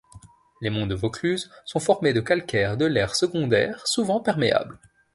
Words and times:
Les 0.61 0.71
monts 0.71 0.87
de 0.87 0.95
Vaucluse 0.95 1.51
sont 1.63 1.79
formés 1.79 2.11
de 2.11 2.21
calcaires 2.21 2.75
de 2.75 2.85
l'ère 2.85 3.13
secondaire, 3.13 3.85
souvent 3.85 4.19
perméables. 4.19 4.79